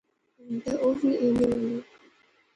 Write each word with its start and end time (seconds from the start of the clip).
ہُن 0.39 0.53
تے 0.63 0.71
اوہ 0.83 0.93
وی 1.01 1.11
انے 1.23 1.45
ہولے 1.51 1.79